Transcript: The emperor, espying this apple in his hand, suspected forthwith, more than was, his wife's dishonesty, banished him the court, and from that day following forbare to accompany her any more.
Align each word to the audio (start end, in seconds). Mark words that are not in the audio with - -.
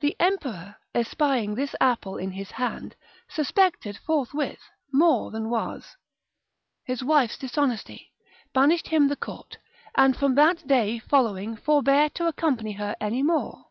The 0.00 0.16
emperor, 0.18 0.78
espying 0.96 1.54
this 1.54 1.76
apple 1.80 2.16
in 2.16 2.32
his 2.32 2.50
hand, 2.50 2.96
suspected 3.28 3.96
forthwith, 3.98 4.58
more 4.92 5.30
than 5.30 5.48
was, 5.48 5.96
his 6.82 7.04
wife's 7.04 7.38
dishonesty, 7.38 8.10
banished 8.52 8.88
him 8.88 9.06
the 9.06 9.14
court, 9.14 9.58
and 9.96 10.16
from 10.16 10.34
that 10.34 10.66
day 10.66 10.98
following 10.98 11.56
forbare 11.56 12.10
to 12.14 12.26
accompany 12.26 12.72
her 12.72 12.96
any 13.00 13.22
more. 13.22 13.66